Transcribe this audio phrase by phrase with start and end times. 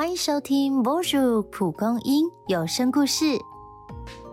[0.00, 3.24] 欢迎收听《波叔蒲公英有声故事》。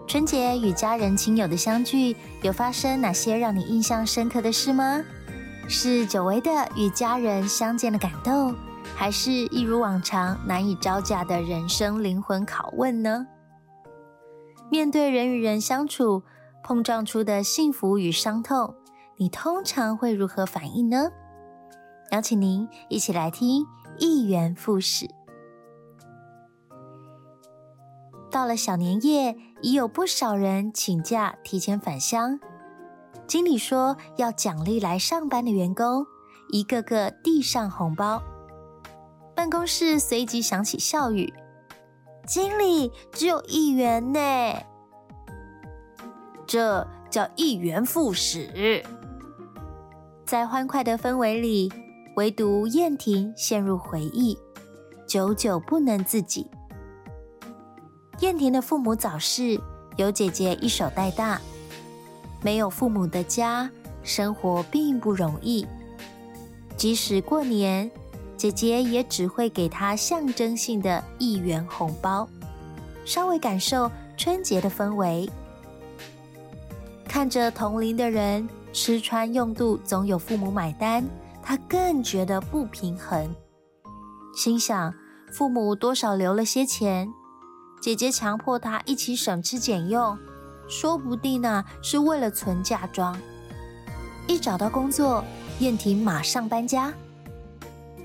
[0.07, 5.03] 春节与家人亲友的相聚，有发生哪些让你印象深刻的事吗？
[5.67, 8.55] 是久违的与家人相见的感动，
[8.95, 13.27] 还是一如往常难以招架的人生灵魂拷问呢？
[14.71, 16.23] 面对人与人相处
[16.63, 18.73] 碰撞出的幸福与伤痛，
[19.17, 21.11] 你通常会如何反应呢？
[22.13, 23.65] 邀请您一起来听
[23.99, 25.05] 《一元复始》。
[28.29, 32.39] 到了小年夜，已有不少人请假提前返乡。
[33.25, 36.05] 经理说要奖励来上班的员工，
[36.49, 38.21] 一个个递上红包。
[39.35, 41.33] 办公室随即响起笑语
[42.25, 44.19] ：“经理只有一元呢，
[46.45, 48.83] 这叫一元复始。”
[50.25, 51.71] 在欢快的氛围里，
[52.15, 54.37] 唯独燕婷陷入回忆，
[55.07, 56.49] 久久不能自己。
[58.21, 59.59] 燕婷的父母早逝，
[59.95, 61.39] 由姐姐一手带大。
[62.41, 63.69] 没有父母的家，
[64.01, 65.67] 生活并不容易。
[66.75, 67.89] 即使过年，
[68.35, 72.27] 姐姐也只会给她象征性的一元红包，
[73.05, 75.29] 稍微感受春节的氛围。
[77.07, 81.03] 看着同龄的人吃穿用度总有父母买单，
[81.43, 83.27] 她更觉得不平衡，
[84.35, 84.91] 心想
[85.31, 87.07] 父母多少留了些钱。
[87.79, 90.17] 姐姐强迫她一起省吃俭用，
[90.67, 93.17] 说不定呢是为了存嫁妆。
[94.27, 95.23] 一找到工作，
[95.59, 96.93] 燕婷马上搬家。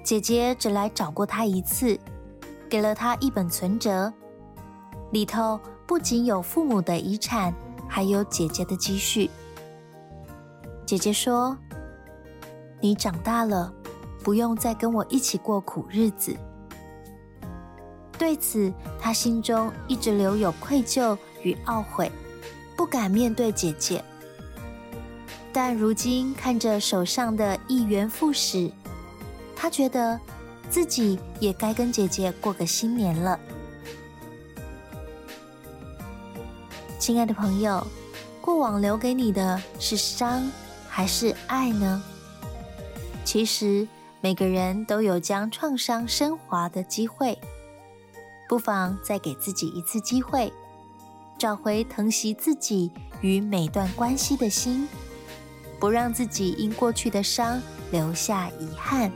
[0.05, 1.99] 姐姐只来找过她一次，
[2.69, 4.13] 给了她一本存折，
[5.11, 7.53] 里头不仅有父母的遗产，
[7.89, 9.31] 还有姐姐的积蓄。
[10.85, 11.57] 姐姐说
[12.81, 13.73] ：“你长大了，
[14.23, 16.37] 不用再跟我一起过苦日子。”
[18.23, 22.09] 对此，他心中一直留有愧疚与懊悔，
[22.77, 24.01] 不敢面对姐姐。
[25.53, 28.71] 但如今看着手上的一元复始，
[29.57, 30.21] 他觉得
[30.71, 33.37] 自己也该跟姐姐过个新年了。
[37.01, 37.85] 亲爱的朋友，
[38.41, 40.49] 过往留给你的是伤
[40.89, 42.01] 还是爱呢？
[43.25, 43.85] 其实
[44.21, 47.37] 每个人都有将创伤升华的机会。
[48.53, 50.53] 不妨再给自己一次机会，
[51.39, 52.93] 找回疼惜自己
[53.23, 54.87] 与每段关系的心，
[55.81, 57.59] 不让自己因过去的伤
[57.91, 59.11] 留下遗憾。